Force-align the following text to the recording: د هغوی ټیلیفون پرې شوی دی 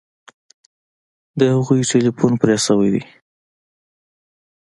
د 1.39 1.41
هغوی 1.55 1.81
ټیلیفون 1.89 2.33
پرې 2.41 2.57
شوی 2.65 2.89
دی 2.93 3.03